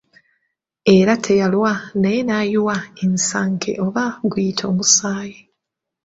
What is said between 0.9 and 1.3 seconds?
Era